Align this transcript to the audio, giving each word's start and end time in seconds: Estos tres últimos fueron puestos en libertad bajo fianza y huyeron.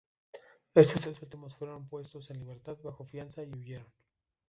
Estos 0.73 1.01
tres 1.03 1.21
últimos 1.21 1.55
fueron 1.55 1.87
puestos 1.87 2.31
en 2.31 2.39
libertad 2.39 2.75
bajo 2.81 3.05
fianza 3.05 3.43
y 3.43 3.53
huyeron. 3.53 3.85